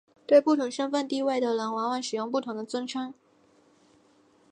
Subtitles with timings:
[0.25, 3.13] 对不同身份地位的人往往使用不同的尊称。